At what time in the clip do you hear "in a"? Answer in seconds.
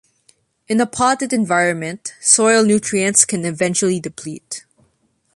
0.67-0.87